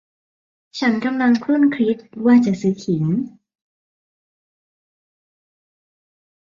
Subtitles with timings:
[0.79, 3.05] ฉันกำลังครุ่นคิดว่าจะซื้อขิง